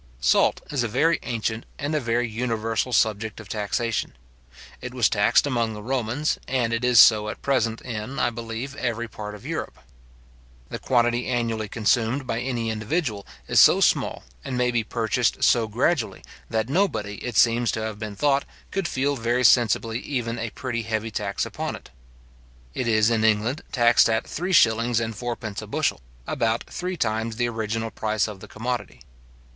[0.19, 4.13] Salt is a very ancient and a very universal subject of taxation.
[4.81, 8.73] It was taxed among the Romans, and it is so at present in, I believe,
[8.77, 9.77] every part of Europe.
[10.69, 15.67] The quantity annually consumed by any individual is so small, and may be purchased so
[15.67, 20.49] gradually, that nobody, it seems to have been thought, could feel very sensibly even a
[20.49, 21.91] pretty heavy tax upon it.
[22.73, 27.35] It is in England taxed at three shillings and fourpence a bushel; about three times
[27.35, 29.01] the original price of the commodity.